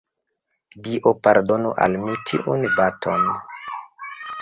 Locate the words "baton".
2.81-3.33